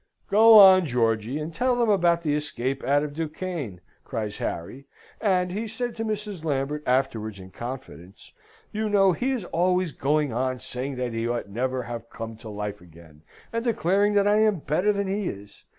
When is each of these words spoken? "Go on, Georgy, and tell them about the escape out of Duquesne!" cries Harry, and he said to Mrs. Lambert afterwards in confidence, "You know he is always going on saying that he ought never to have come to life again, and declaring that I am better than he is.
"Go 0.31 0.57
on, 0.57 0.87
Georgy, 0.87 1.37
and 1.37 1.53
tell 1.53 1.75
them 1.75 1.89
about 1.89 2.23
the 2.23 2.33
escape 2.35 2.83
out 2.83 3.03
of 3.03 3.13
Duquesne!" 3.13 3.81
cries 4.03 4.37
Harry, 4.37 4.87
and 5.21 5.51
he 5.51 5.67
said 5.67 5.95
to 5.95 6.03
Mrs. 6.03 6.43
Lambert 6.43 6.81
afterwards 6.87 7.37
in 7.39 7.51
confidence, 7.51 8.31
"You 8.71 8.89
know 8.89 9.11
he 9.11 9.29
is 9.31 9.45
always 9.45 9.91
going 9.91 10.33
on 10.33 10.57
saying 10.57 10.95
that 10.95 11.13
he 11.13 11.27
ought 11.27 11.49
never 11.49 11.81
to 11.83 11.87
have 11.87 12.09
come 12.09 12.35
to 12.37 12.49
life 12.49 12.81
again, 12.81 13.21
and 13.53 13.63
declaring 13.63 14.15
that 14.15 14.27
I 14.27 14.37
am 14.37 14.57
better 14.61 14.91
than 14.91 15.05
he 15.05 15.27
is. 15.29 15.65